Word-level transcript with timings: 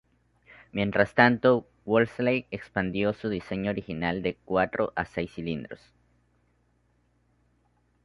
Mientras 0.71 1.13
tanto, 1.13 1.67
Wolseley 1.85 2.47
expandió 2.49 3.13
su 3.13 3.29
diseño 3.29 3.69
original 3.69 4.23
de 4.23 4.35
cuatro 4.45 4.93
a 4.95 5.05
seis 5.05 5.31
cilindros. 5.35 5.79